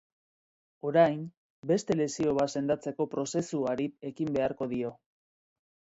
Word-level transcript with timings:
Orain, 0.91 1.19
beste 1.73 1.97
lesio 1.99 2.33
bat 2.39 2.55
sendatzeko 2.61 3.07
prozesuari 3.15 3.87
ekin 4.13 4.35
beharko 4.39 4.73
dio. 4.77 4.95